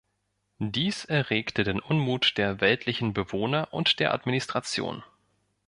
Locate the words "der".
2.39-2.59, 3.99-4.15